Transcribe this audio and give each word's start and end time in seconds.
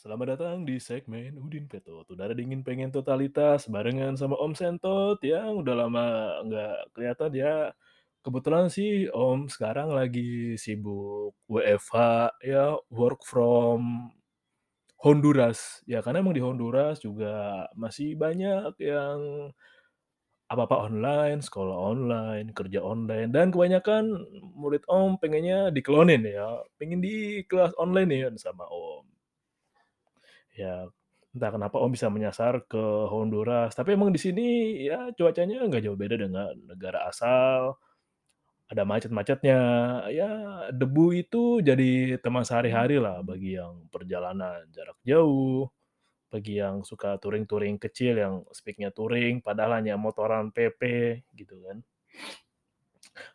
Selamat 0.00 0.32
datang 0.32 0.64
di 0.64 0.80
segmen 0.80 1.36
Udin 1.36 1.68
Petot. 1.68 2.08
Udara 2.08 2.32
dingin 2.32 2.64
pengen 2.64 2.88
totalitas 2.88 3.68
barengan 3.68 4.16
sama 4.16 4.32
Om 4.40 4.56
Sentot 4.56 5.20
yang 5.20 5.60
udah 5.60 5.76
lama 5.76 6.40
nggak 6.48 6.96
kelihatan 6.96 7.30
ya. 7.36 7.68
Kebetulan 8.24 8.72
sih 8.72 9.12
Om 9.12 9.52
sekarang 9.52 9.92
lagi 9.92 10.56
sibuk 10.56 11.36
WFH 11.44 12.32
ya 12.40 12.80
work 12.88 13.28
from 13.28 14.08
Honduras 15.04 15.84
ya 15.84 16.00
karena 16.00 16.24
emang 16.24 16.32
di 16.32 16.40
Honduras 16.40 17.04
juga 17.04 17.68
masih 17.76 18.16
banyak 18.16 18.80
yang 18.80 19.52
apa-apa 20.50 20.90
online, 20.90 21.38
sekolah 21.44 21.76
online, 21.94 22.50
kerja 22.50 22.82
online, 22.82 23.30
dan 23.30 23.54
kebanyakan 23.54 24.18
murid 24.58 24.82
Om 24.90 25.22
pengennya 25.22 25.70
diklonin 25.70 26.26
ya, 26.26 26.58
pengen 26.74 26.98
di 26.98 27.46
kelas 27.46 27.70
online 27.78 28.10
ya 28.10 28.28
sama 28.34 28.66
Om. 28.66 28.89
Ya, 30.60 30.74
entah 31.32 31.50
kenapa 31.56 31.76
Om 31.80 31.90
bisa 31.96 32.12
menyasar 32.12 32.68
ke 32.68 32.82
Honduras, 33.08 33.72
tapi 33.72 33.96
emang 33.96 34.12
di 34.12 34.20
sini 34.20 34.46
ya 34.84 35.08
cuacanya 35.16 35.64
nggak 35.64 35.82
jauh 35.86 35.96
beda 35.96 36.16
dengan 36.20 36.52
negara 36.68 37.08
asal. 37.08 37.80
Ada 38.70 38.86
macet-macetnya, 38.86 39.60
ya 40.14 40.30
debu 40.70 41.06
itu 41.18 41.58
jadi 41.58 42.22
teman 42.22 42.46
sehari-hari 42.46 43.02
lah 43.02 43.18
bagi 43.26 43.58
yang 43.58 43.90
perjalanan 43.90 44.62
jarak 44.70 44.94
jauh, 45.02 45.66
bagi 46.30 46.62
yang 46.62 46.86
suka 46.86 47.18
touring-touring 47.18 47.82
kecil 47.82 48.14
yang 48.14 48.34
speaknya 48.54 48.94
touring, 48.94 49.42
padahal 49.42 49.82
hanya 49.82 49.98
motoran 49.98 50.54
PP 50.54 50.82
gitu 51.34 51.58
kan. 51.66 51.82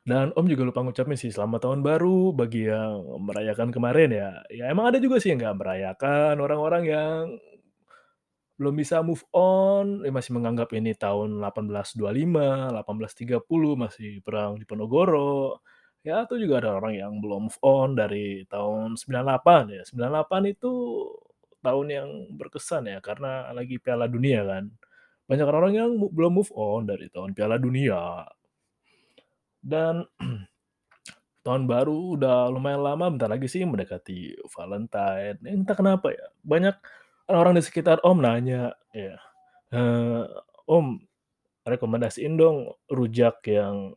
Dan 0.06 0.32
Om 0.38 0.46
juga 0.50 0.64
lupa 0.66 0.82
ngucapin 0.86 1.18
sih 1.18 1.34
selamat 1.34 1.66
tahun 1.68 1.80
baru 1.86 2.32
bagi 2.32 2.70
yang 2.70 3.06
merayakan 3.26 3.70
kemarin 3.74 4.10
ya. 4.14 4.30
Ya 4.54 4.70
emang 4.72 4.94
ada 4.94 4.98
juga 5.02 5.18
sih 5.22 5.34
yang 5.34 5.42
nggak 5.42 5.58
merayakan, 5.62 6.36
orang-orang 6.42 6.84
yang 6.90 7.22
belum 8.56 8.74
bisa 8.80 9.04
move 9.04 9.24
on, 9.36 10.00
ya 10.08 10.12
masih 10.16 10.32
menganggap 10.32 10.72
ini 10.72 10.96
tahun 10.96 11.44
1825, 11.44 12.72
1830 12.72 13.76
masih 13.76 14.24
perang 14.24 14.56
di 14.56 14.64
Ponorogo. 14.64 15.60
Ya 16.06 16.24
itu 16.24 16.38
juga 16.40 16.64
ada 16.64 16.78
orang 16.80 16.94
yang 16.96 17.14
belum 17.20 17.50
move 17.52 17.60
on 17.66 17.98
dari 18.00 18.48
tahun 18.48 18.96
98 18.96 19.76
ya. 19.76 19.84
98 19.84 20.54
itu 20.56 20.72
tahun 21.66 21.88
yang 21.90 22.10
berkesan 22.38 22.88
ya 22.94 23.02
karena 23.02 23.52
lagi 23.52 23.76
Piala 23.82 24.08
Dunia 24.08 24.46
kan. 24.48 24.72
Banyak 25.26 25.48
orang 25.50 25.74
yang 25.76 25.90
belum 25.98 26.32
move 26.40 26.54
on 26.56 26.88
dari 26.88 27.10
tahun 27.12 27.34
Piala 27.36 27.58
Dunia. 27.58 28.24
Dan 29.66 30.06
tahun 31.46 31.66
baru 31.70 32.18
udah 32.20 32.50
lumayan 32.54 32.84
lama, 32.86 33.06
bentar 33.14 33.30
lagi 33.32 33.48
sih 33.52 33.64
mendekati 33.66 34.38
Valentine. 34.54 35.38
Ya, 35.44 35.52
entah 35.56 35.78
kenapa 35.78 36.14
ya, 36.14 36.26
banyak 36.46 36.76
orang 37.32 37.58
di 37.60 37.64
sekitar 37.66 38.02
Om 38.06 38.20
nanya, 38.24 38.74
ya, 38.96 39.18
eee, 39.74 40.24
"Om, 40.70 41.00
rekomendasiin 41.68 42.36
dong 42.40 42.74
rujak 42.92 43.44
yang 43.50 43.94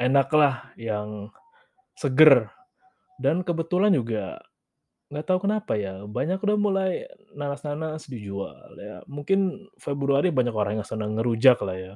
enak 0.00 0.28
lah, 0.34 0.72
yang 0.78 1.30
seger." 1.98 2.50
Dan 3.20 3.42
kebetulan 3.46 3.92
juga 3.96 4.40
nggak 5.12 5.26
tahu 5.28 5.46
kenapa 5.50 5.74
ya, 5.78 6.02
banyak 6.08 6.40
udah 6.42 6.58
mulai 6.58 6.92
nanas-nanas 7.36 8.08
dijual 8.10 8.74
ya. 8.80 9.02
Mungkin 9.08 9.70
Februari 9.80 10.30
banyak 10.34 10.54
orang 10.56 10.82
yang 10.82 10.88
senang 10.88 11.14
ngerujak 11.18 11.60
lah 11.64 11.76
ya. 11.78 11.94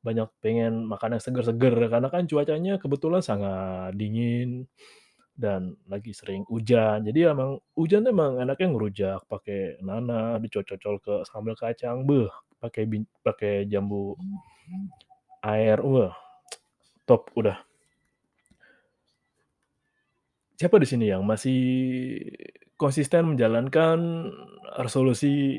Banyak 0.00 0.28
pengen 0.40 0.88
makan 0.88 1.16
yang 1.16 1.22
seger-seger 1.22 1.76
karena 1.92 2.08
kan 2.08 2.24
cuacanya 2.24 2.80
kebetulan 2.80 3.20
sangat 3.20 3.92
dingin 4.00 4.64
dan 5.36 5.76
lagi 5.88 6.12
sering 6.16 6.44
hujan. 6.48 7.04
Jadi 7.04 7.28
emang 7.28 7.60
hujan 7.76 8.04
emang 8.08 8.40
enaknya 8.40 8.68
ngerujak 8.72 9.18
pakai 9.28 9.80
nanas, 9.84 10.40
dicocol 10.44 10.96
ke 11.00 11.14
sambal 11.28 11.56
kacang, 11.56 12.04
beh, 12.08 12.28
pakai 12.60 12.88
pakai 13.24 13.64
jambu 13.68 14.16
air, 15.44 15.80
wah, 15.80 16.12
top 17.08 17.28
udah. 17.36 17.56
Siapa 20.60 20.76
di 20.76 20.84
sini 20.88 21.08
yang 21.08 21.24
masih 21.24 21.60
konsisten 22.76 23.32
menjalankan 23.32 24.28
resolusi 24.76 25.56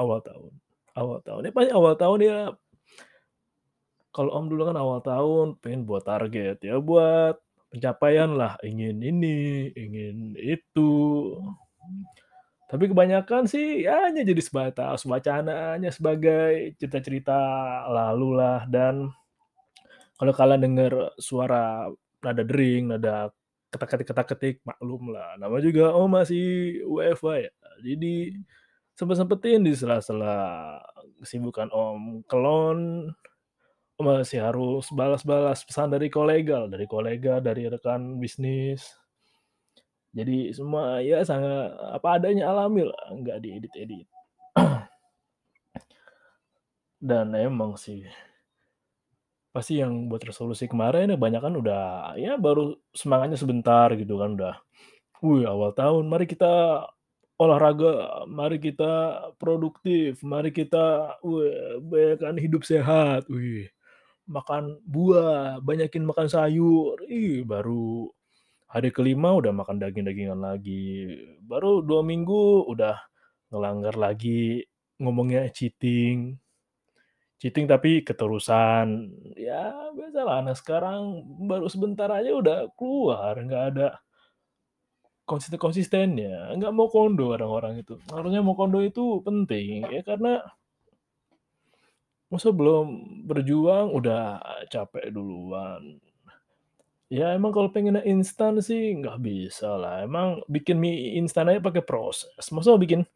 awal 0.00 0.24
tahun 0.24 0.52
awal 0.96 1.20
tahun? 1.20 1.52
Ya 1.52 1.52
awal 1.76 1.94
tahun 2.00 2.18
ya 2.24 2.38
kalau 4.18 4.34
Om 4.34 4.50
dulu 4.50 4.66
kan 4.66 4.74
awal 4.74 4.98
tahun 4.98 5.62
pengen 5.62 5.86
buat 5.86 6.02
target, 6.02 6.58
ya 6.66 6.82
buat 6.82 7.38
pencapaian 7.70 8.34
lah, 8.34 8.58
ingin 8.66 8.98
ini, 8.98 9.70
ingin 9.78 10.34
itu. 10.34 10.90
Tapi 12.66 12.90
kebanyakan 12.90 13.46
sih 13.46 13.86
ya 13.86 14.10
hanya 14.10 14.26
jadi 14.26 14.42
sebatas 14.42 15.06
wacana, 15.06 15.78
hanya 15.78 15.94
sebagai 15.94 16.74
cerita-cerita 16.82 17.38
lalu 17.86 18.42
lah 18.42 18.66
dan 18.66 19.06
kalau 20.18 20.34
kalian 20.34 20.66
dengar 20.66 21.14
suara 21.22 21.86
nada 22.18 22.42
dering, 22.42 22.90
nada 22.90 23.30
ketak-ketik-ketak-ketik, 23.70 24.66
maklum 24.66 25.14
lah, 25.14 25.38
namanya 25.38 25.62
juga 25.62 25.94
Om 25.94 26.10
masih 26.10 26.82
WFH 26.90 27.26
ya. 27.38 27.52
Jadi 27.86 28.34
sempet-sempetin 28.98 29.62
di 29.62 29.78
sela-sela 29.78 30.82
kesibukan 31.22 31.70
Om 31.70 32.26
kelon, 32.26 33.14
masih 33.98 34.38
harus 34.46 34.86
balas-balas 34.94 35.66
pesan 35.66 35.90
dari 35.90 36.06
kolega 36.08 36.66
dari 36.70 36.86
kolega, 36.86 37.42
dari 37.42 37.66
rekan 37.66 38.22
bisnis. 38.22 38.94
Jadi 40.16 40.50
semua 40.56 40.98
ya 41.04 41.20
sangat 41.22 41.74
apa 41.96 42.08
adanya 42.16 42.48
alami 42.50 42.82
lah, 42.88 43.02
nggak 43.12 43.38
diedit-edit. 43.44 44.06
Dan 47.08 47.30
emang 47.34 47.78
sih 47.78 48.02
pasti 49.54 49.80
yang 49.80 50.06
buat 50.12 50.22
resolusi 50.22 50.68
kemarin 50.70 51.10
ya 51.10 51.18
banyakan 51.18 51.58
udah 51.58 52.14
ya 52.20 52.36
baru 52.38 52.76
semangatnya 52.94 53.38
sebentar 53.40 53.88
gitu 53.96 54.20
kan, 54.20 54.36
udah, 54.38 54.54
"Wih, 55.24 55.44
awal 55.48 55.72
tahun 55.74 56.06
mari 56.10 56.26
kita 56.30 56.84
olahraga, 57.38 58.26
mari 58.26 58.58
kita 58.58 59.22
produktif, 59.38 60.22
mari 60.26 60.50
kita, 60.50 61.16
wih, 61.22 61.78
banyakan 61.86 62.36
hidup 62.38 62.62
sehat, 62.66 63.26
wih, 63.30 63.70
makan 64.28 64.78
buah, 64.84 65.58
banyakin 65.64 66.04
makan 66.04 66.28
sayur." 66.28 67.00
Ih, 67.08 67.42
baru 67.48 68.12
hari 68.68 68.92
kelima 68.92 69.32
udah 69.32 69.50
makan 69.50 69.80
daging-dagingan 69.80 70.44
lagi, 70.44 71.08
baru 71.40 71.80
2 71.80 72.04
minggu 72.04 72.68
udah 72.68 73.00
ngelanggar 73.48 73.96
lagi, 73.96 74.60
ngomongnya 75.00 75.48
cheating. 75.48 76.36
Cheating 77.40 77.64
tapi 77.70 78.04
keterusan, 78.04 79.14
ya 79.38 79.72
biasalah 79.94 80.42
anak 80.42 80.58
sekarang 80.58 81.22
baru 81.48 81.70
sebentar 81.70 82.10
aja 82.10 82.34
udah 82.34 82.58
keluar, 82.74 83.38
nggak 83.38 83.64
ada 83.72 83.88
konsisten-konsistennya, 85.22 86.52
nggak 86.58 86.74
mau 86.74 86.90
kondo 86.90 87.30
orang-orang 87.32 87.80
itu. 87.80 87.94
Harusnya 88.10 88.42
mau 88.42 88.58
kondo 88.58 88.82
itu 88.82 89.22
penting, 89.24 89.86
ya 89.86 90.02
karena 90.02 90.44
masa 92.28 92.52
belum 92.52 92.90
berjuang 93.28 93.92
udah 93.92 94.40
capek 94.72 95.12
duluan. 95.12 96.00
Ya 97.08 97.32
emang 97.32 97.56
kalau 97.56 97.72
pengennya 97.72 98.04
instan 98.04 98.60
sih 98.60 98.92
nggak 99.00 99.20
bisa 99.24 99.76
lah, 99.80 100.04
emang 100.04 100.44
bikin 100.44 100.76
mie 100.76 101.16
instan 101.16 101.48
aja 101.48 101.56
pakai 101.56 101.80
proses, 101.80 102.28
masa 102.52 102.76
bikin 102.76 103.08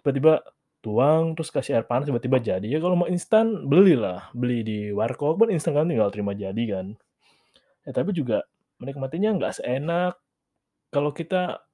tiba-tiba 0.00 0.44
tuang 0.80 1.36
terus 1.36 1.52
kasih 1.52 1.80
air 1.80 1.86
panas 1.88 2.08
tiba-tiba 2.08 2.40
jadi. 2.40 2.64
Ya 2.68 2.80
kalau 2.80 3.00
mau 3.00 3.08
instan 3.08 3.68
belilah, 3.68 4.28
beli 4.36 4.60
di 4.64 4.78
warkop 4.92 5.40
kan 5.44 5.52
instan 5.52 5.72
kan 5.76 5.88
tinggal 5.88 6.12
terima 6.12 6.36
jadi 6.36 6.62
kan. 6.68 6.96
Ya 7.84 7.90
tapi 7.96 8.12
juga 8.12 8.44
menikmatinya 8.80 9.36
nggak 9.36 9.60
seenak 9.60 10.20
kalau 10.92 11.12
kita 11.12 11.64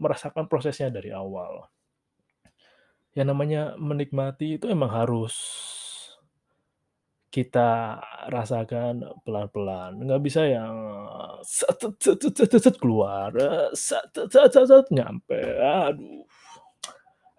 merasakan 0.00 0.44
prosesnya 0.48 0.92
dari 0.92 1.08
awal. 1.08 1.68
Yang 3.14 3.26
namanya 3.30 3.62
menikmati 3.78 4.58
itu 4.58 4.66
emang 4.68 4.90
harus 4.90 5.32
kita 7.34 7.98
rasakan 8.30 9.02
pelan-pelan, 9.26 9.98
nggak 9.98 10.22
bisa 10.22 10.46
yang 10.46 10.70
keluar, 12.78 13.34
nyampe, 14.94 15.42
aduh. 15.58 16.22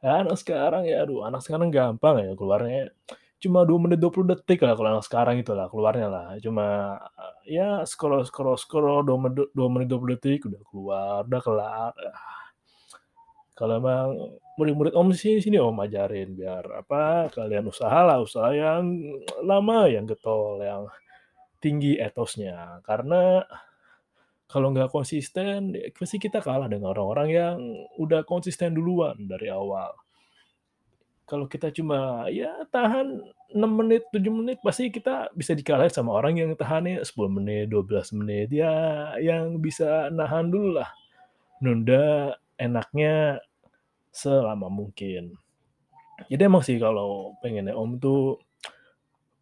Anak 0.04 0.36
sekarang 0.38 0.84
ya 0.84 1.08
aduh, 1.08 1.24
anak 1.24 1.42
sekarang 1.42 1.72
gampang 1.72 2.22
ya 2.22 2.36
keluarnya, 2.36 2.92
cuma 3.40 3.64
2 3.64 3.80
menit 3.80 3.98
20 4.04 4.28
detik 4.36 4.62
lah 4.68 4.76
kalau 4.76 5.00
anak 5.00 5.06
sekarang 5.08 5.40
itulah 5.40 5.72
keluarnya 5.72 6.08
lah, 6.12 6.28
cuma 6.44 7.00
ya 7.48 7.82
scroll 7.88 8.22
scroll 8.28 8.60
scroll 8.60 9.02
2 9.02 9.16
menit 9.16 9.48
2 9.56 9.74
menit 9.74 9.88
20 9.90 10.14
detik 10.20 10.46
udah 10.46 10.62
keluar, 10.70 11.20
udah 11.24 11.42
kelar, 11.42 11.94
ah. 11.96 12.45
Kalau 13.56 13.80
emang 13.80 14.36
murid-murid 14.60 14.92
Om 14.92 15.16
sih 15.16 15.40
sini 15.40 15.56
Om 15.56 15.80
ajarin 15.80 16.36
biar 16.36 16.84
apa, 16.84 17.32
kalian 17.32 17.72
usahalah, 17.72 18.20
usaha 18.20 18.52
yang 18.52 18.84
lama, 19.40 19.88
yang 19.88 20.04
getol, 20.04 20.60
yang 20.60 20.92
tinggi 21.64 21.96
etosnya. 21.96 22.84
Karena 22.84 23.40
kalau 24.52 24.76
nggak 24.76 24.92
konsisten, 24.92 25.72
ya 25.72 25.88
pasti 25.96 26.20
kita 26.20 26.44
kalah 26.44 26.68
dengan 26.68 26.92
orang-orang 26.92 27.30
yang 27.32 27.58
udah 27.96 28.28
konsisten 28.28 28.76
duluan 28.76 29.16
dari 29.24 29.48
awal. 29.48 29.96
Kalau 31.26 31.50
kita 31.50 31.74
cuma 31.74 32.30
ya 32.30 32.54
tahan 32.70 33.18
6 33.50 33.66
menit, 33.66 34.06
7 34.14 34.30
menit, 34.30 34.62
pasti 34.62 34.94
kita 34.94 35.34
bisa 35.34 35.58
dikalahin 35.58 35.90
sama 35.90 36.14
orang 36.14 36.38
yang 36.38 36.52
tahannya 36.54 37.02
10 37.02 37.18
menit, 37.32 37.66
12 37.74 38.14
menit, 38.20 38.54
ya 38.54 38.70
yang 39.18 39.58
bisa 39.58 40.14
nahan 40.14 40.54
dululah, 40.54 40.92
nunda 41.64 42.38
enaknya 42.56 43.40
selama 44.16 44.72
mungkin. 44.72 45.36
Jadi 46.32 46.42
emang 46.48 46.64
sih 46.64 46.80
kalau 46.80 47.36
pengennya 47.44 47.76
Om 47.76 48.00
tuh, 48.00 48.40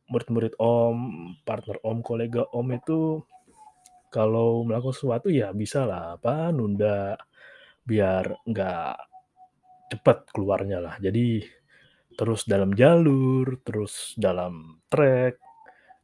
murid-murid 0.10 0.58
Om, 0.58 0.98
partner 1.46 1.78
Om, 1.86 2.02
kolega 2.02 2.50
Om 2.50 2.68
itu 2.74 3.22
kalau 4.10 4.66
melakukan 4.66 4.94
sesuatu 4.94 5.28
ya 5.30 5.54
bisalah 5.54 6.18
apa, 6.18 6.50
nunda 6.50 7.18
biar 7.86 8.42
nggak 8.46 8.96
cepet 9.94 10.18
keluarnya 10.34 10.82
lah. 10.82 10.96
Jadi 10.98 11.42
terus 12.18 12.46
dalam 12.46 12.74
jalur, 12.74 13.62
terus 13.62 14.18
dalam 14.18 14.82
track. 14.90 15.38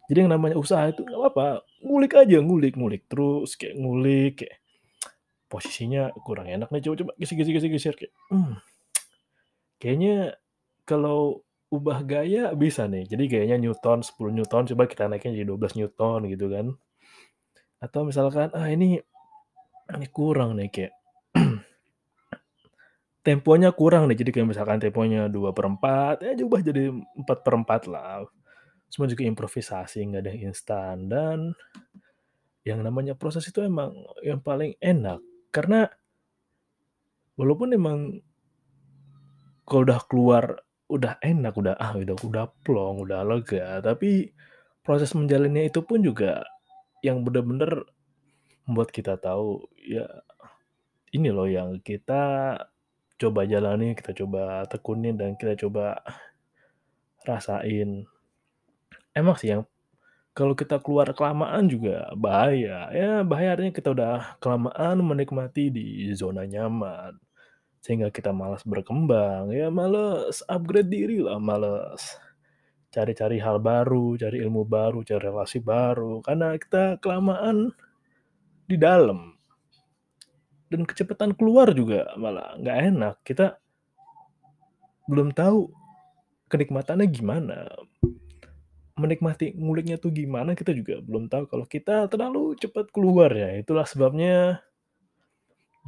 Jadi 0.09 0.25
yang 0.25 0.33
namanya 0.33 0.57
usaha 0.57 0.89
itu 0.89 1.05
nggak 1.05 1.21
apa-apa, 1.21 1.65
ngulik 1.85 2.13
aja, 2.17 2.37
ngulik 2.41 2.73
ngulik 2.77 3.03
terus, 3.05 3.53
kayak 3.57 3.77
ngulik, 3.77 4.33
kayak 4.41 4.58
posisinya 5.49 6.13
kurang 6.23 6.47
enak 6.47 6.69
nih, 6.69 6.81
coba 6.85 6.95
coba 7.01 7.11
geser 7.17 7.35
geser 7.35 7.69
geser 7.73 7.95
kayak, 7.97 8.13
mmm, 8.29 8.53
kayaknya 9.81 10.37
kalau 10.85 11.41
ubah 11.69 12.01
gaya 12.01 12.53
bisa 12.57 12.89
nih, 12.89 13.05
jadi 13.05 13.23
gayanya 13.29 13.57
newton, 13.61 14.01
10 14.01 14.33
newton, 14.33 14.65
coba 14.73 14.89
kita 14.89 15.05
naikin 15.05 15.37
jadi 15.37 15.45
12 15.49 15.77
newton 15.77 16.25
gitu 16.29 16.49
kan. 16.49 16.65
Atau 17.77 18.09
misalkan, 18.09 18.49
ah 18.57 18.67
ini 18.69 18.97
ini 19.89 20.07
kurang 20.09 20.57
nih 20.57 20.69
kayak 20.69 20.93
temponya 23.25 23.69
kurang 23.73 24.09
nih, 24.09 24.17
jadi 24.17 24.29
kayak 24.33 24.47
misalkan 24.49 24.81
temponya 24.81 25.29
2/4, 25.29 26.25
ya 26.25 26.33
diubah 26.33 26.61
jadi 26.65 26.89
4/4 26.93 27.85
lah. 27.89 28.25
Semua 28.89 29.05
juga 29.05 29.21
improvisasi, 29.29 30.01
nggak 30.09 30.23
ada 30.25 30.33
instan 30.33 31.05
dan 31.05 31.53
yang 32.65 32.81
namanya 32.81 33.13
proses 33.13 33.45
itu 33.45 33.61
emang 33.61 33.93
yang 34.25 34.41
paling 34.41 34.73
enak. 34.81 35.21
Karena 35.49 35.89
walaupun 37.39 37.73
emang 37.73 37.99
kalau 39.65 39.85
udah 39.85 40.01
keluar, 40.09 40.43
udah 40.89 41.21
enak, 41.21 41.53
udah, 41.53 41.77
ah, 41.77 41.93
udah 41.93 42.17
udah 42.25 42.45
plong, 42.65 43.05
udah 43.05 43.21
lega, 43.21 43.81
tapi 43.85 44.33
proses 44.81 45.13
menjalannya 45.13 45.69
itu 45.69 45.85
pun 45.85 46.01
juga 46.01 46.41
yang 47.05 47.21
bener-bener 47.21 47.85
membuat 48.65 48.89
kita 48.89 49.17
tahu, 49.21 49.65
ya 49.77 50.05
ini 51.13 51.29
loh 51.29 51.45
yang 51.45 51.77
kita 51.81 52.55
coba 53.19 53.45
jalani, 53.45 53.93
kita 53.93 54.13
coba 54.13 54.65
tekunin, 54.65 55.17
dan 55.17 55.37
kita 55.37 55.53
coba 55.65 56.01
rasain. 57.25 58.05
Emang 59.13 59.35
sih 59.37 59.53
yang 59.53 59.65
kalau 60.39 60.55
kita 60.55 60.79
keluar 60.79 61.11
kelamaan 61.11 61.67
juga 61.67 62.07
bahaya, 62.15 62.87
ya 62.95 63.27
bahaya 63.27 63.59
artinya 63.59 63.75
kita 63.75 63.91
udah 63.91 64.39
kelamaan 64.39 65.03
menikmati 65.03 65.67
di 65.67 66.07
zona 66.15 66.47
nyaman, 66.47 67.19
sehingga 67.83 68.07
kita 68.07 68.31
malas 68.31 68.63
berkembang, 68.63 69.51
ya 69.51 69.67
males 69.67 70.39
upgrade 70.47 70.87
dirilah, 70.87 71.35
males 71.43 72.15
cari-cari 72.87 73.35
hal 73.43 73.59
baru, 73.59 74.15
cari 74.15 74.39
ilmu 74.39 74.63
baru, 74.63 75.03
cari 75.03 75.27
relasi 75.27 75.59
baru, 75.59 76.23
karena 76.23 76.55
kita 76.55 77.03
kelamaan 77.03 77.75
di 78.63 78.79
dalam. 78.79 79.35
Dan 80.71 80.87
kecepatan 80.87 81.35
keluar 81.35 81.75
juga 81.75 82.15
malah 82.15 82.55
nggak 82.55 82.77
enak, 82.95 83.15
kita 83.27 83.59
belum 85.11 85.35
tahu 85.35 85.67
kenikmatannya 86.47 87.11
gimana. 87.11 87.67
Menikmati 88.99 89.55
nguliknya 89.55 89.95
tuh 89.95 90.11
gimana, 90.11 90.51
kita 90.59 90.75
juga 90.75 90.99
belum 90.99 91.31
tahu 91.31 91.47
kalau 91.47 91.63
kita 91.63 92.11
terlalu 92.11 92.59
cepat 92.59 92.91
keluar 92.91 93.31
ya. 93.31 93.55
Itulah 93.55 93.87
sebabnya 93.87 94.59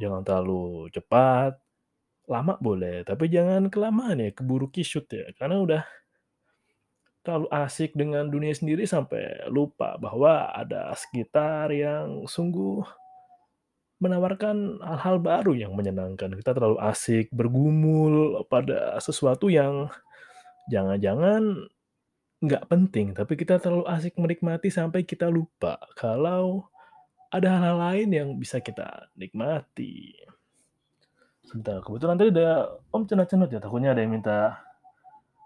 jangan 0.00 0.24
terlalu 0.24 0.88
cepat, 0.88 1.60
lama 2.24 2.56
boleh, 2.56 3.04
tapi 3.04 3.28
jangan 3.28 3.68
kelamaan 3.68 4.16
ya, 4.24 4.32
keburu 4.32 4.72
kisut 4.72 5.04
ya. 5.12 5.28
Karena 5.36 5.60
udah 5.60 5.82
terlalu 7.22 7.46
asik 7.54 7.94
dengan 7.94 8.26
dunia 8.26 8.50
sendiri 8.50 8.82
sampai 8.88 9.46
lupa 9.46 9.94
bahwa 10.00 10.50
ada 10.50 10.90
sekitar 10.96 11.70
yang 11.70 12.26
sungguh 12.26 12.82
menawarkan 14.02 14.82
hal-hal 14.82 15.22
baru 15.22 15.54
yang 15.54 15.78
menyenangkan. 15.78 16.34
Kita 16.34 16.50
terlalu 16.50 16.82
asik 16.82 17.30
bergumul 17.30 18.42
pada 18.50 18.98
sesuatu 18.98 19.46
yang 19.46 19.86
jangan-jangan 20.66 21.70
nggak 22.42 22.66
penting, 22.66 23.14
tapi 23.14 23.38
kita 23.38 23.62
terlalu 23.62 23.86
asik 23.86 24.18
menikmati 24.18 24.66
sampai 24.66 25.06
kita 25.06 25.30
lupa 25.30 25.78
kalau 25.94 26.66
ada 27.30 27.48
hal-hal 27.54 27.78
lain 27.78 28.08
yang 28.10 28.28
bisa 28.34 28.58
kita 28.58 29.06
nikmati. 29.14 30.18
Sebentar, 31.46 31.78
kebetulan 31.86 32.18
tadi 32.18 32.30
ada 32.34 32.76
Om 32.90 33.06
cenut-cenut 33.06 33.46
ya, 33.46 33.62
takutnya 33.62 33.94
ada 33.94 34.02
yang 34.02 34.12
minta 34.18 34.58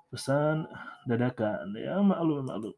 pesan 0.08 0.64
dadakan, 1.04 1.76
ya 1.76 2.00
maklum 2.00 2.48
maklum. 2.48 2.76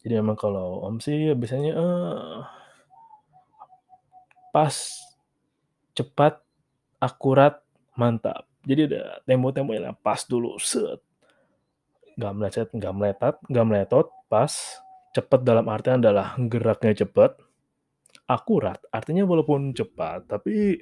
Jadi 0.00 0.14
emang 0.16 0.38
kalau 0.40 0.80
Om 0.88 0.96
sih 0.98 1.36
biasanya, 1.36 1.76
eee 1.76 2.38
pas, 4.48 4.74
cepat, 5.92 6.40
akurat, 6.96 7.60
mantap. 7.92 8.48
Jadi 8.64 8.88
ada 8.88 9.20
tempo-temponya 9.28 9.92
pas 10.00 10.24
dulu, 10.24 10.56
set. 10.56 11.04
Nggak 12.16 12.32
meleset, 12.32 12.68
nggak 12.72 12.94
meletat, 12.96 13.34
nggak 13.52 13.66
meletot, 13.68 14.06
pas, 14.32 14.52
cepet 15.12 15.40
dalam 15.44 15.68
artian 15.68 16.00
adalah 16.00 16.32
geraknya 16.40 17.04
cepet, 17.04 17.36
akurat, 18.28 18.80
artinya 18.90 19.22
walaupun 19.28 19.76
cepat, 19.76 20.26
tapi 20.26 20.80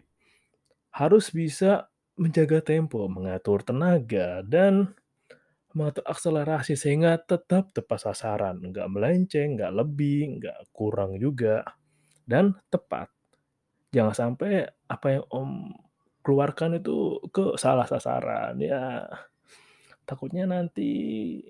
harus 0.95 1.35
bisa 1.35 1.91
menjaga 2.17 2.63
tempo, 2.63 3.05
mengatur 3.11 3.67
tenaga, 3.67 4.47
dan 4.47 4.95
mengatur 5.75 6.07
akselerasi 6.07 6.79
sehingga 6.79 7.19
tetap 7.19 7.75
tepat 7.75 8.11
sasaran, 8.11 8.63
nggak 8.63 8.89
melenceng, 8.91 9.59
nggak 9.59 9.75
lebih, 9.75 10.39
nggak 10.39 10.59
kurang 10.71 11.19
juga, 11.19 11.67
dan 12.31 12.55
tepat. 12.71 13.11
Jangan 13.95 14.15
sampai 14.15 14.67
apa 14.91 15.07
yang 15.19 15.25
Om 15.31 15.51
keluarkan 16.25 16.79
itu 16.81 17.21
ke 17.35 17.59
salah 17.59 17.87
sasaran, 17.91 18.57
ya 18.63 19.05
takutnya 20.05 20.45
nanti 20.49 21.41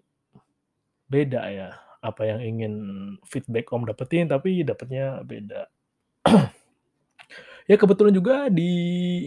beda 1.11 1.43
ya, 1.53 1.69
apa 2.01 2.23
yang 2.27 2.41
ingin 2.43 2.75
feedback 3.29 3.71
Om 3.71 3.87
dapetin, 3.87 4.27
tapi 4.31 4.65
dapetnya 4.65 5.23
beda. 5.23 5.69
Ya 7.65 7.81
kebetulan 7.81 8.13
juga 8.13 8.53
di 8.53 9.25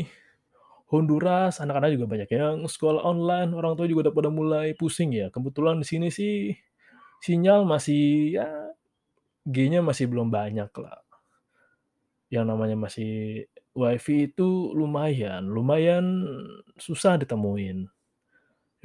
Honduras 0.94 1.60
anak-anak 1.60 2.00
juga 2.00 2.06
banyak 2.06 2.30
yang 2.32 2.64
sekolah 2.70 3.04
online, 3.04 3.52
orang 3.52 3.76
tua 3.76 3.90
juga 3.92 4.08
udah 4.08 4.14
pada 4.14 4.30
mulai 4.30 4.68
pusing 4.78 5.10
ya. 5.12 5.28
Kebetulan 5.34 5.82
di 5.82 5.88
sini 5.90 6.08
sih 6.14 6.54
sinyal 7.20 7.68
masih 7.68 8.38
ya 8.40 8.48
G-nya 9.48 9.84
masih 9.84 10.08
belum 10.08 10.32
banyak 10.32 10.72
lah. 10.80 11.02
Yang 12.32 12.46
namanya 12.46 12.78
masih 12.80 13.48
WiFi 13.76 14.32
itu 14.32 14.72
lumayan, 14.76 15.48
lumayan 15.48 16.24
susah 16.80 17.20
ditemuin. 17.20 17.88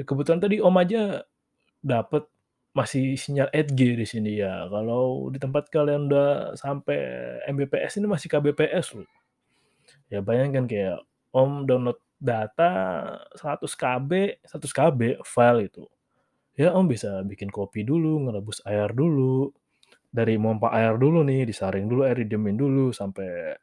Ya 0.03 0.05
kebetulan 0.11 0.43
tadi 0.43 0.59
Om 0.59 0.77
aja 0.83 1.23
dapet 1.79 2.27
masih 2.75 3.15
sinyal 3.15 3.55
8G 3.55 3.95
di 3.95 4.03
sini 4.03 4.43
ya, 4.43 4.67
kalau 4.67 5.31
di 5.31 5.39
tempat 5.39 5.71
kalian 5.71 6.11
udah 6.11 6.59
sampai 6.59 6.99
Mbps 7.47 8.03
ini 8.03 8.11
masih 8.11 8.27
Kbps 8.27 8.99
loh. 8.99 9.07
Ya 10.11 10.19
bayangkan 10.19 10.67
kayak 10.67 11.07
Om 11.31 11.71
download 11.71 12.03
data 12.19 12.71
100 13.39 13.63
KB 13.79 14.11
100 14.43 14.75
KB 14.75 15.01
file 15.23 15.71
itu, 15.71 15.87
ya 16.59 16.75
Om 16.75 16.91
bisa 16.91 17.23
bikin 17.23 17.47
kopi 17.47 17.87
dulu, 17.87 18.27
ngerebus 18.27 18.59
air 18.67 18.91
dulu, 18.91 19.55
dari 20.11 20.35
mompa 20.35 20.75
air 20.75 20.99
dulu 20.99 21.23
nih, 21.23 21.47
disaring 21.47 21.87
dulu 21.87 22.11
air, 22.11 22.19
didiemin 22.27 22.59
dulu 22.59 22.91
sampai 22.91 23.55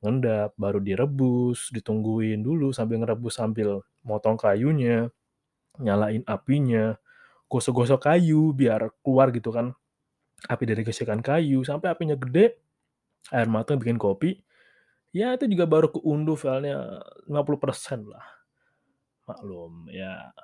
ngendap, 0.00 0.56
baru 0.56 0.80
direbus, 0.80 1.68
ditungguin 1.76 2.40
dulu 2.40 2.72
sambil 2.72 3.04
ngerebus 3.04 3.36
sambil 3.36 3.84
motong 4.00 4.40
kayunya, 4.40 5.12
nyalain 5.80 6.22
apinya, 6.26 6.96
gosok-gosok 7.50 8.00
kayu 8.10 8.52
biar 8.54 8.90
keluar 9.02 9.30
gitu 9.34 9.50
kan, 9.50 9.74
api 10.46 10.64
dari 10.68 10.84
gesekan 10.86 11.22
kayu, 11.24 11.64
sampai 11.66 11.90
apinya 11.90 12.14
gede, 12.14 12.54
air 13.32 13.48
mateng 13.48 13.80
bikin 13.80 13.96
kopi, 13.96 14.44
ya 15.14 15.32
itu 15.34 15.46
juga 15.50 15.66
baru 15.66 15.88
keunduh 15.90 16.36
filenya 16.36 17.00
50% 17.26 18.06
lah. 18.06 18.22
Maklum, 19.24 19.88
ya 19.88 20.36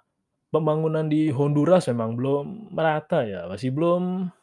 pembangunan 0.50 1.06
di 1.06 1.30
Honduras 1.30 1.86
memang 1.86 2.18
belum 2.18 2.74
merata 2.74 3.22
ya, 3.22 3.46
masih 3.46 3.70
belum 3.70 4.34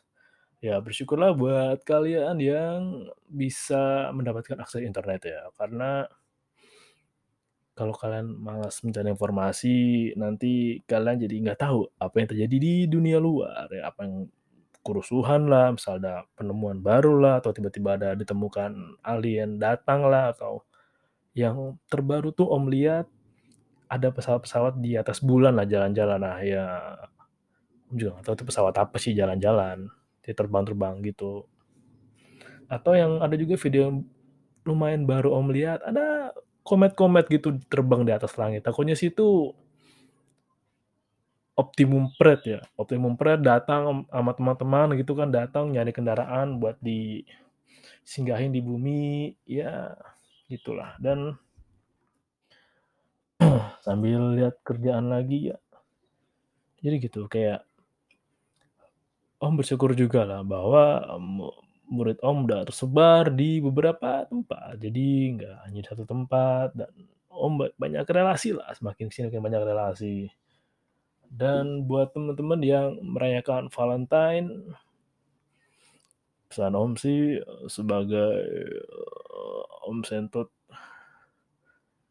Ya 0.58 0.82
bersyukurlah 0.82 1.38
buat 1.38 1.86
kalian 1.86 2.42
yang 2.42 3.06
bisa 3.30 4.10
mendapatkan 4.10 4.58
akses 4.58 4.82
internet 4.82 5.22
ya, 5.30 5.42
karena 5.54 6.10
kalau 7.78 7.94
kalian 7.94 8.34
malas 8.42 8.82
mencari 8.82 9.14
informasi, 9.14 9.78
nanti 10.18 10.82
kalian 10.90 11.22
jadi 11.22 11.36
nggak 11.46 11.62
tahu 11.62 11.86
apa 12.02 12.16
yang 12.18 12.28
terjadi 12.34 12.56
di 12.58 12.74
dunia 12.90 13.22
luar 13.22 13.70
ya, 13.70 13.94
apa 13.94 14.02
yang 14.02 14.26
kerusuhan 14.82 15.46
lah, 15.46 15.78
misal 15.78 16.02
ada 16.02 16.26
penemuan 16.34 16.82
baru 16.82 17.22
lah, 17.22 17.34
atau 17.38 17.54
tiba-tiba 17.54 17.94
ada 18.02 18.18
ditemukan 18.18 18.98
alien 19.06 19.62
datang 19.62 20.10
lah, 20.10 20.34
atau 20.34 20.66
yang 21.38 21.78
terbaru 21.86 22.34
tuh 22.34 22.50
Om 22.50 22.66
lihat 22.74 23.06
ada 23.94 24.10
pesawat-pesawat 24.10 24.82
di 24.82 24.98
atas 24.98 25.22
bulan 25.22 25.54
lah 25.54 25.70
jalan-jalan. 25.70 26.18
Nah 26.18 26.42
ya, 26.42 26.66
Om 27.94 27.96
juga 28.02 28.10
nggak 28.18 28.26
tahu 28.26 28.36
itu 28.42 28.46
pesawat 28.50 28.74
apa 28.82 28.98
sih 28.98 29.14
jalan-jalan, 29.14 29.86
dia 30.28 30.36
terbang-terbang 30.36 31.00
gitu. 31.08 31.48
Atau 32.68 33.00
yang 33.00 33.24
ada 33.24 33.32
juga 33.40 33.56
video 33.56 34.04
lumayan 34.68 35.08
baru 35.08 35.32
Om 35.40 35.56
lihat, 35.56 35.80
ada 35.88 36.36
komet-komet 36.68 37.32
gitu 37.32 37.56
terbang 37.72 38.04
di 38.04 38.12
atas 38.12 38.36
langit, 38.36 38.68
takutnya 38.68 38.92
sih 38.92 39.08
itu 39.08 39.56
Optimum 41.56 42.12
Pred 42.20 42.42
ya, 42.44 42.60
Optimum 42.76 43.16
Pred 43.16 43.40
datang 43.40 44.04
sama 44.12 44.32
teman-teman 44.36 45.00
gitu 45.00 45.16
kan, 45.16 45.32
datang 45.32 45.72
nyari 45.72 45.96
kendaraan 45.96 46.60
buat 46.60 46.76
disinggahin 46.84 48.52
di 48.52 48.60
bumi, 48.60 49.32
ya 49.48 49.96
gitulah. 50.52 51.00
Dan 51.00 51.40
sambil 53.88 54.36
lihat 54.36 54.60
kerjaan 54.68 55.08
lagi 55.08 55.56
ya 55.56 55.58
jadi 56.82 56.96
gitu, 57.04 57.26
kayak 57.28 57.67
Om 59.38 59.54
bersyukur 59.62 59.94
jugalah 59.94 60.42
bahwa 60.42 61.06
mu 61.22 61.54
murid 61.88 62.18
Om 62.26 62.50
udah 62.50 62.66
tersebar 62.68 63.30
di 63.32 63.62
beberapa 63.62 64.26
tempat, 64.26 64.82
jadi 64.82 65.08
nggak 65.38 65.56
hanya 65.70 65.80
di 65.80 65.88
satu 65.88 66.04
tempat 66.10 66.74
dan 66.74 66.92
Om 67.30 67.54
ba 67.62 67.66
banyak 67.78 68.02
relasi 68.10 68.58
lah, 68.58 68.74
semakin 68.74 69.08
ke 69.08 69.14
sini 69.14 69.30
makin 69.30 69.46
banyak 69.46 69.62
relasi. 69.62 70.18
Dan 71.30 71.86
buat 71.86 72.16
temen-temen 72.18 72.60
yang 72.66 72.98
merayakan 73.04 73.70
Valentine 73.70 74.74
pesan 76.50 76.74
Om 76.74 76.98
sih, 76.98 77.38
sebagai, 77.70 78.42
Om 79.86 80.02
Sentot 80.02 80.50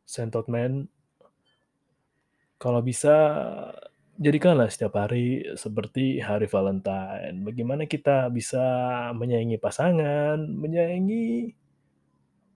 Sentot 0.06 0.46
Man 0.46 0.86
kalau 2.56 2.80
bisa 2.80 3.12
jadikanlah 4.16 4.72
setiap 4.72 4.96
hari 4.96 5.44
seperti 5.54 6.20
hari 6.20 6.48
Valentine. 6.48 7.44
Bagaimana 7.44 7.84
kita 7.84 8.32
bisa 8.32 8.64
menyayangi 9.12 9.60
pasangan, 9.60 10.40
menyayangi 10.40 11.52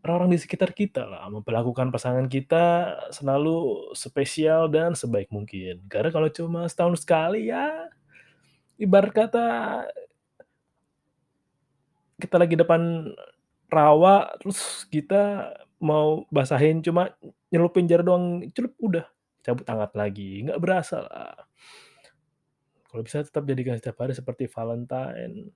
orang-orang 0.00 0.32
di 0.32 0.40
sekitar 0.40 0.72
kita 0.72 1.04
lah, 1.04 1.28
memperlakukan 1.28 1.92
pasangan 1.92 2.24
kita 2.32 2.96
selalu 3.12 3.92
spesial 3.92 4.72
dan 4.72 4.96
sebaik 4.96 5.28
mungkin. 5.28 5.84
Karena 5.92 6.08
kalau 6.08 6.28
cuma 6.32 6.64
setahun 6.64 7.04
sekali 7.04 7.52
ya, 7.52 7.88
ibarat 8.80 9.12
kata 9.12 9.46
kita 12.16 12.36
lagi 12.40 12.56
depan 12.56 13.12
rawa, 13.68 14.32
terus 14.40 14.88
kita 14.88 15.52
mau 15.80 16.24
basahin 16.32 16.80
cuma 16.80 17.12
nyelupin 17.52 17.84
jari 17.88 18.04
doang, 18.04 18.44
celup, 18.52 18.72
udah 18.80 19.04
cabut 19.50 19.66
angkat 19.66 19.92
lagi, 19.98 20.46
nggak 20.46 20.60
berasa 20.62 21.02
lah. 21.02 21.34
Kalau 22.90 23.02
bisa 23.02 23.22
tetap 23.22 23.46
jadikan 23.46 23.78
setiap 23.78 24.02
hari 24.02 24.14
seperti 24.14 24.50
Valentine, 24.50 25.50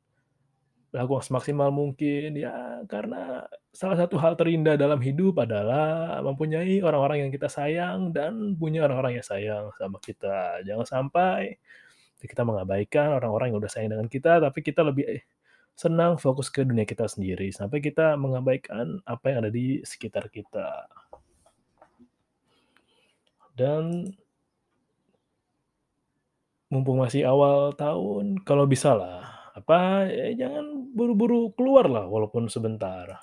lakukan 0.94 1.26
semaksimal 1.26 1.74
mungkin, 1.74 2.38
ya 2.38 2.86
karena 2.86 3.42
salah 3.74 3.98
satu 3.98 4.14
hal 4.22 4.38
terindah 4.38 4.78
dalam 4.78 5.02
hidup 5.02 5.42
adalah 5.42 6.22
mempunyai 6.22 6.78
orang-orang 6.86 7.26
yang 7.26 7.30
kita 7.34 7.50
sayang 7.50 8.14
dan 8.14 8.54
punya 8.54 8.86
orang-orang 8.86 9.18
yang 9.18 9.26
sayang 9.26 9.74
sama 9.74 9.98
kita. 9.98 10.62
Jangan 10.62 10.86
sampai 10.86 11.58
kita 12.22 12.46
mengabaikan 12.46 13.18
orang-orang 13.18 13.50
yang 13.50 13.58
udah 13.58 13.68
sayang 13.68 13.90
dengan 13.90 14.06
kita, 14.06 14.38
tapi 14.38 14.62
kita 14.62 14.86
lebih 14.86 15.18
senang 15.74 16.14
fokus 16.22 16.46
ke 16.54 16.62
dunia 16.62 16.86
kita 16.86 17.10
sendiri, 17.10 17.50
sampai 17.50 17.82
kita 17.82 18.14
mengabaikan 18.14 19.02
apa 19.10 19.34
yang 19.34 19.38
ada 19.42 19.50
di 19.50 19.82
sekitar 19.82 20.30
kita. 20.30 20.86
Dan 23.54 24.10
mumpung 26.74 26.98
masih 26.98 27.22
awal 27.22 27.70
tahun, 27.78 28.42
kalau 28.42 28.66
bisalah, 28.66 29.50
apa, 29.54 30.10
ya 30.10 30.34
jangan 30.34 30.90
buru-buru 30.90 31.54
keluar 31.54 31.86
lah 31.86 32.10
walaupun 32.10 32.50
sebentar. 32.50 33.22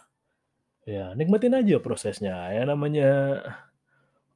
Ya 0.88 1.12
nikmatin 1.20 1.60
aja 1.60 1.78
prosesnya, 1.84 2.48
ya 2.56 2.64
namanya 2.64 3.44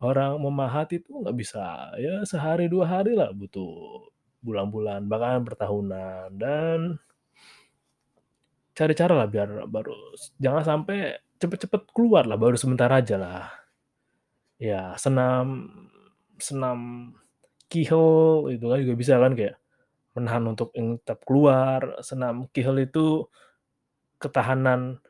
orang 0.04 0.36
memahat 0.44 0.92
itu 0.92 1.16
nggak 1.16 1.38
bisa, 1.40 1.96
ya 1.96 2.28
sehari, 2.28 2.68
2 2.68 2.84
hari 2.84 3.16
lah, 3.16 3.32
butuh 3.32 4.04
bulan-bulan, 4.44 5.08
bahkan 5.08 5.42
bertahunan, 5.48 6.30
dan 6.36 7.00
cari 8.76 8.92
cara 8.92 9.16
lah 9.16 9.28
biar 9.32 9.72
baru 9.72 9.96
jangan 10.36 10.64
sampai 10.68 11.16
cepet-cepet 11.40 11.96
keluar 11.96 12.28
lah, 12.28 12.36
baru 12.36 12.60
sebentar 12.60 12.92
aja 12.92 13.16
lah. 13.16 13.48
Ya 14.60 14.96
senam 14.96 15.68
senam 16.40 17.12
Kegel 17.68 18.56
itu 18.56 18.66
kan 18.72 18.78
juga 18.80 18.96
bisa 18.96 19.14
kan, 19.20 19.34
kayak 19.36 19.58
menahan 20.16 20.46
untuk 20.48 20.72
tetap 20.76 21.24
keluar, 21.28 22.00
senam 22.06 22.48
Kegel 22.56 22.88
itu 22.88 23.28
ketahanan 24.22 25.02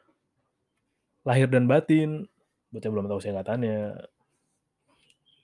lahir 1.25 1.49
dan 1.49 1.65
batin, 1.65 2.29
buat 2.69 2.81
yang 2.85 2.93
belum 2.93 3.09
tahu 3.09 3.21
singkatannya. 3.21 4.07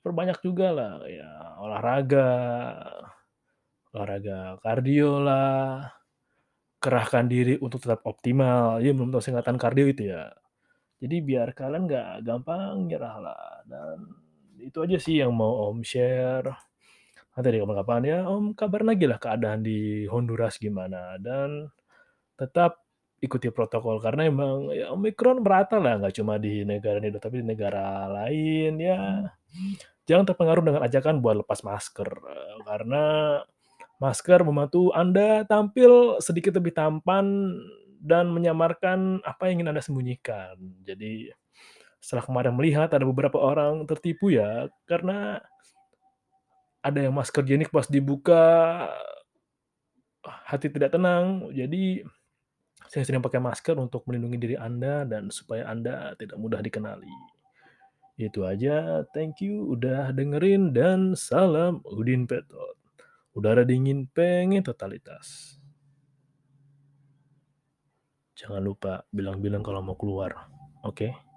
Perbanyak 0.02 0.42
jugalah, 0.42 1.06
ya 1.06 1.58
olahraga, 1.62 2.30
olahraga 3.94 4.58
kardio 4.66 5.22
lah, 5.22 5.94
kerahkan 6.82 7.30
diri 7.30 7.58
untuk 7.62 7.86
tetap 7.86 8.02
optimal, 8.10 8.82
ya 8.82 8.94
belum 8.94 9.14
tahu 9.14 9.22
singkatan 9.22 9.58
kardio 9.62 9.86
itu 9.90 10.10
ya. 10.14 10.41
Jadi 11.02 11.18
biar 11.26 11.58
kalian 11.58 11.90
nggak 11.90 12.22
gampang 12.22 12.86
nyerah 12.86 13.18
lah, 13.18 13.66
dan 13.66 14.06
itu 14.62 14.78
aja 14.86 15.02
sih 15.02 15.18
yang 15.18 15.34
mau 15.34 15.74
Om 15.74 15.82
share. 15.82 16.46
Nanti 17.34 17.48
deh 17.50 17.60
kapan-kapan 17.66 18.02
ya 18.06 18.20
Om 18.30 18.54
kabarin 18.54 18.94
lagi 18.94 19.06
lah 19.10 19.18
keadaan 19.18 19.66
di 19.66 20.06
Honduras 20.06 20.62
gimana, 20.62 21.18
dan 21.18 21.74
tetap 22.38 22.86
ikuti 23.22 23.54
protokol 23.54 24.02
karena 24.02 24.26
emang 24.26 24.74
ya 24.74 24.90
Omikron 24.94 25.46
merata 25.46 25.78
lah, 25.78 26.02
nggak 26.02 26.22
cuma 26.22 26.42
di 26.42 26.66
negara 26.66 26.98
ini 26.98 27.14
tapi 27.18 27.42
di 27.42 27.48
negara 27.50 28.10
lain, 28.10 28.82
ya. 28.82 29.26
Jangan 30.10 30.26
terpengaruh 30.26 30.66
dengan 30.66 30.82
ajakan 30.82 31.22
buat 31.22 31.46
lepas 31.46 31.62
masker, 31.62 32.10
karena 32.66 33.04
masker 34.02 34.42
membantu 34.42 34.90
Anda 34.94 35.46
tampil 35.46 36.18
sedikit 36.18 36.58
lebih 36.58 36.74
tampan 36.74 37.54
dan 38.02 38.34
menyamarkan 38.34 39.22
apa 39.22 39.48
yang 39.48 39.62
ingin 39.62 39.70
Anda 39.72 39.86
sembunyikan. 39.86 40.58
Jadi 40.82 41.30
setelah 42.02 42.26
kemarin 42.26 42.58
melihat 42.58 42.90
ada 42.90 43.06
beberapa 43.06 43.38
orang 43.38 43.86
tertipu 43.86 44.34
ya, 44.34 44.66
karena 44.90 45.38
ada 46.82 46.98
yang 46.98 47.14
masker 47.14 47.46
jenik 47.46 47.70
pas 47.70 47.86
dibuka 47.86 48.42
hati 50.26 50.66
tidak 50.74 50.98
tenang. 50.98 51.54
Jadi, 51.54 52.02
saya 52.90 53.06
sering 53.06 53.22
pakai 53.22 53.38
masker 53.38 53.78
untuk 53.78 54.02
melindungi 54.10 54.38
diri 54.42 54.58
Anda 54.58 55.06
dan 55.06 55.30
supaya 55.30 55.70
Anda 55.70 56.18
tidak 56.18 56.42
mudah 56.42 56.60
dikenali. 56.60 57.14
Itu 58.18 58.50
aja, 58.50 59.06
thank 59.14 59.46
you 59.46 59.78
udah 59.78 60.10
dengerin 60.12 60.74
dan 60.74 61.14
salam 61.14 61.86
Udin 61.86 62.26
Petot. 62.26 62.78
Udara 63.32 63.64
dingin 63.64 64.12
pengen 64.12 64.66
totalitas. 64.66 65.61
Jangan 68.42 68.66
lupa 68.66 69.06
bilang-bilang 69.14 69.62
kalau 69.62 69.86
mau 69.86 69.94
keluar, 69.94 70.50
oke? 70.82 71.31